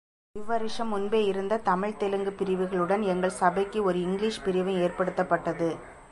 [0.31, 5.77] இவ் வருஷம், முன்பே இருந்த தமிழ் தெலுங்குப் பிரிவுகளுடன் எங்கள் சபைக்கு ஒரு இங்கிலீஷ் பிரிவும் ஏற்படுத்தப்பட்டது.